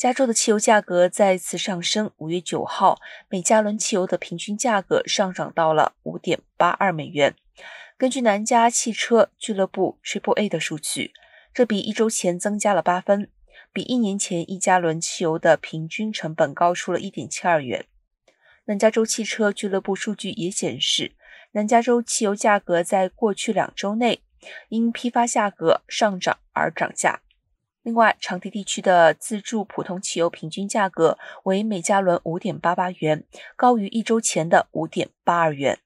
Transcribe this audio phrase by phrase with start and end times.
[0.00, 2.10] 加州的汽油价格再次上升。
[2.16, 7.34] 五月九号，每加仑汽油的平均价格上涨到了五点八二美元。
[7.98, 11.12] 根据南加汽车俱乐部 Triple A 的数据，
[11.52, 13.28] 这比一周前增加了八分，
[13.74, 17.84] 比一年前一加仑汽油的平均成本高出了一点七二元。
[18.64, 21.12] 南加州汽车俱乐部数据也显示，
[21.52, 24.22] 南加州汽油价格在过去两周内
[24.70, 27.20] 因批发价格上涨而涨价。
[27.82, 33.24] 另外，长堤地区的自助普通汽油平均价格为每加仑五点八八元，
[33.56, 35.78] 高于一周前的五点八二元。